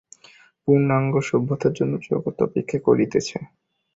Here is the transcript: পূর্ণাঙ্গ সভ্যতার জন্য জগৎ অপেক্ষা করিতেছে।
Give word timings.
পূর্ণাঙ্গ 0.63 1.13
সভ্যতার 1.29 1.73
জন্য 1.79 1.93
জগৎ 2.07 2.35
অপেক্ষা 2.41 2.79
করিতেছে। 2.87 3.37